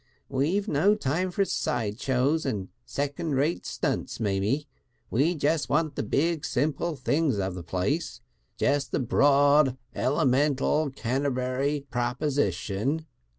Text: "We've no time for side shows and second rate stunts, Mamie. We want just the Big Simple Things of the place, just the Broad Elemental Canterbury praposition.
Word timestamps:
"We've 0.29 0.67
no 0.67 0.95
time 0.95 1.29
for 1.29 1.45
side 1.45 2.01
shows 2.01 2.43
and 2.43 2.69
second 2.85 3.35
rate 3.35 3.67
stunts, 3.67 4.19
Mamie. 4.19 4.67
We 5.11 5.27
want 5.29 5.41
just 5.41 5.67
the 5.69 6.01
Big 6.09 6.43
Simple 6.43 6.95
Things 6.95 7.37
of 7.37 7.53
the 7.53 7.61
place, 7.61 8.19
just 8.57 8.91
the 8.91 8.99
Broad 8.99 9.77
Elemental 9.93 10.89
Canterbury 10.89 11.85
praposition. 11.91 13.05